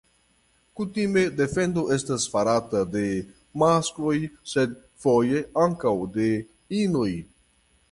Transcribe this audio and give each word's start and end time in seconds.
Kutime 0.77 1.25
defendo 1.41 1.83
estas 1.95 2.25
farata 2.37 2.81
de 2.95 3.03
maskloj 3.65 4.15
sed 4.55 4.75
foje 5.05 5.45
ankaŭ 5.67 5.95
de 6.19 6.27
inoj. 6.83 7.09